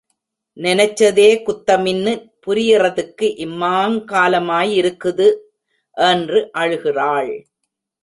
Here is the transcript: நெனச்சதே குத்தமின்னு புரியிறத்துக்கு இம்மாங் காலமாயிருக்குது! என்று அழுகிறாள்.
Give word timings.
நெனச்சதே 0.57 1.27
குத்தமின்னு 1.45 2.13
புரியிறத்துக்கு 2.45 3.29
இம்மாங் 3.45 3.99
காலமாயிருக்குது! 4.11 5.29
என்று 5.97 6.39
அழுகிறாள். 6.57 7.33